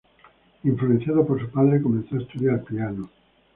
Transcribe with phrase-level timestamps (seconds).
[0.63, 3.07] Influenciado por su padre comenzó a estudiar piano.